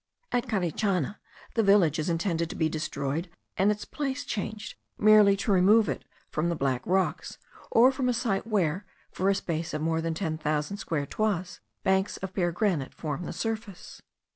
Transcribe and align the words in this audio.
At 0.31 0.47
Carichana, 0.47 1.19
the 1.53 1.61
village 1.61 1.99
is 1.99 2.09
intended 2.09 2.49
to 2.49 2.55
be 2.55 2.67
destroyed, 2.69 3.29
and 3.55 3.69
its 3.69 3.85
place 3.85 4.25
changed, 4.25 4.73
merely 4.97 5.37
to 5.37 5.51
remove 5.51 5.87
it 5.87 6.05
from 6.31 6.49
the 6.49 6.55
black 6.55 6.81
rocks, 6.87 7.37
or 7.69 7.91
from 7.91 8.09
a 8.09 8.13
site 8.15 8.47
where, 8.47 8.87
for 9.11 9.29
a 9.29 9.35
space 9.35 9.75
of 9.75 9.83
more 9.83 10.01
than 10.01 10.15
ten 10.15 10.39
thousand 10.39 10.77
square 10.77 11.05
toises, 11.05 11.59
banks 11.83 12.17
of 12.17 12.33
bare 12.33 12.51
granite 12.51 12.95
form 12.95 13.25
the 13.25 13.31
surface. 13.31 14.01